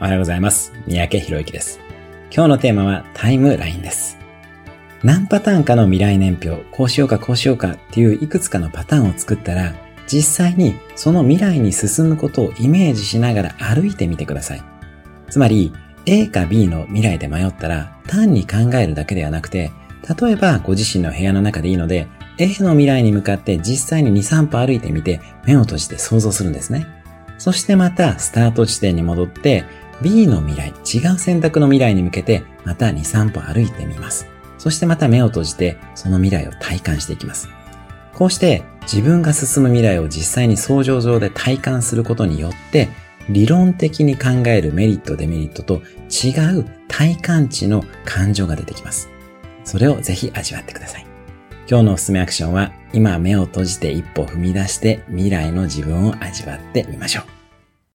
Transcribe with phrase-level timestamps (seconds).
[0.00, 0.72] おはようございます。
[0.86, 1.80] 三宅博之です。
[2.32, 4.16] 今日のテーマはタイムラインです。
[5.02, 9.74] 何パターンかの未来年表、こうしようかこうしようかっていういくつかのパターンを作ったら、
[10.06, 14.62] 実際にその未来に進むことをイメージしながら歩いてみてください。
[15.30, 15.72] つまり、
[16.06, 19.72] A か B の未来で迷ったら、単に考えるだけではなくて、
[20.20, 22.06] 例えばご自身の部屋の中でいいので、
[22.38, 26.86] A の未来に向かって実際に2、3歩歩いてみて、目を閉じて想像するんですね。
[27.38, 29.64] そしてまたスタート地点に戻って、
[30.02, 34.28] B の未来、違う選択の未来に向けて、また2、3歩歩いてみます。
[34.58, 37.48] そしてまた目を閉じて、その未来を体感していきます。
[38.14, 42.88] こうして自分が進む未来を実際に想像上で体感することによって、
[43.28, 49.08] 理論的に考えるメリット、デメリットと違う体感値の感情が出てきます。
[49.64, 51.06] それをぜひ味わってください。
[51.68, 57.37] 今日のおすすめアクションは、今目を閉じて一歩踏み出して未来の自分を味わってみましょう。